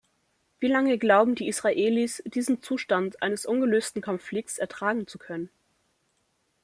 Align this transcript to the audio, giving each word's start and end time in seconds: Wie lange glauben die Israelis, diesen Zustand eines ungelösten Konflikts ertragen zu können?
Wie 0.59 0.67
lange 0.67 0.97
glauben 0.97 1.35
die 1.35 1.47
Israelis, 1.47 2.23
diesen 2.25 2.63
Zustand 2.63 3.21
eines 3.21 3.45
ungelösten 3.45 4.01
Konflikts 4.01 4.57
ertragen 4.57 5.05
zu 5.05 5.19
können? 5.19 5.49